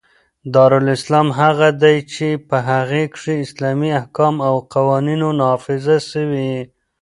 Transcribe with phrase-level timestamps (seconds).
[0.53, 6.61] دارالاسلام هغه دئ، چي په هغي کښي اسلامي احکام او قوانینو نافظ سوي يي.